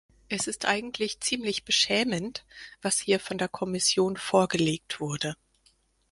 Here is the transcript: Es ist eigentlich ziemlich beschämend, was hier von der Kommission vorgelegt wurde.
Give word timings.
Es 0.29 0.47
ist 0.47 0.65
eigentlich 0.65 1.19
ziemlich 1.19 1.63
beschämend, 1.63 2.43
was 2.81 2.97
hier 2.99 3.19
von 3.19 3.37
der 3.37 3.47
Kommission 3.47 4.17
vorgelegt 4.17 4.99
wurde. 4.99 5.35